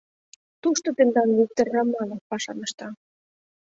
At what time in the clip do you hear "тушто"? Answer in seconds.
0.61-0.87